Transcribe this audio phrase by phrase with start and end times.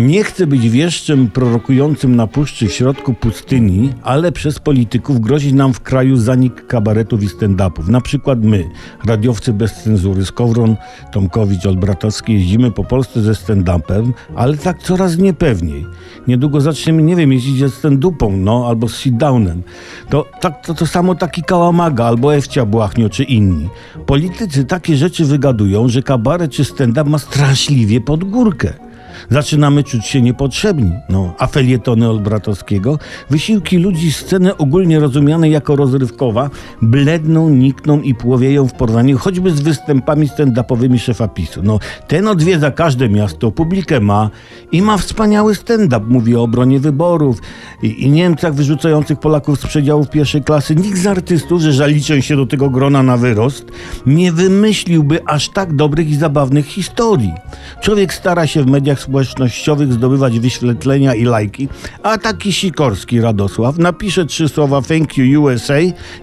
[0.00, 5.74] Nie chcę być wieszczem prorokującym na puszczy w środku pustyni, ale przez polityków grozi nam
[5.74, 7.88] w kraju zanik kabaretów i stand-upów.
[7.88, 8.64] Na przykład my,
[9.06, 10.76] radiowcy bez cenzury, Skowron,
[11.12, 15.86] Tomkowicz, Olbratowski, jeździmy po Polsce ze stand-upem, ale tak coraz niepewniej.
[16.28, 19.62] Niedługo zaczniemy, nie wiem, jeździć ze stand-upą, no, albo z sit-downem.
[20.10, 23.68] To, tak, to, to samo taki Kałamaga, albo Ewcia Błachnio, czy inni.
[24.06, 28.89] Politycy takie rzeczy wygadują, że kabaret czy stand-up ma straszliwie pod górkę.
[29.30, 30.92] Zaczynamy czuć się niepotrzebni.
[31.08, 32.98] No, a felietony Olbratowskiego,
[33.30, 36.50] wysiłki ludzi sceny ogólnie rozumianej jako rozrywkowa,
[36.82, 41.60] bledną, nikną i płowieją w porównaniu choćby z występami stand-upowymi szefa PiSu.
[41.62, 44.30] No, ten odwiedza każde miasto, publikę ma
[44.72, 46.06] i ma wspaniały stand-up.
[46.08, 47.40] Mówi o obronie wyborów
[47.82, 50.76] i, i Niemcach wyrzucających Polaków z przedziałów pierwszej klasy.
[50.76, 53.64] Nikt z artystów, że żaliczą się do tego grona na wyrost,
[54.06, 57.32] nie wymyśliłby aż tak dobrych i zabawnych historii.
[57.80, 61.68] Człowiek stara się w mediach społecznościowych zdobywać wyświetlenia i lajki,
[62.02, 65.74] a taki Sikorski Radosław napisze trzy słowa thank you USA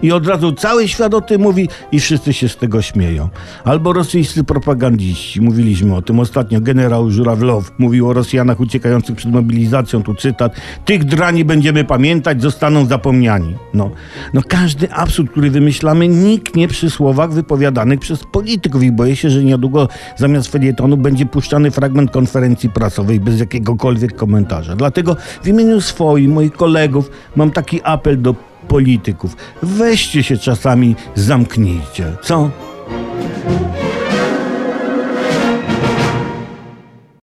[0.02, 3.28] i od razu cały świat o tym mówi i wszyscy się z tego śmieją.
[3.64, 10.02] Albo rosyjscy propagandziści, mówiliśmy o tym ostatnio, generał Żurawlow mówił o Rosjanach uciekających przed mobilizacją,
[10.02, 10.52] tu cytat,
[10.84, 13.54] tych drani będziemy pamiętać, zostaną zapomniani.
[13.74, 13.90] No,
[14.34, 18.82] no każdy absurd, który wymyślamy, niknie przy słowach wypowiadanych przez polityków.
[18.82, 24.76] I boję się, że niedługo zamiast felietonu będzie puszczany fragment konferencji prasowej bez jakiegokolwiek komentarza.
[24.76, 28.34] Dlatego w imieniu swoim, moich kolegów mam taki apel do
[28.68, 29.36] polityków.
[29.62, 32.12] Weźcie się czasami, zamknijcie.
[32.22, 32.50] Co?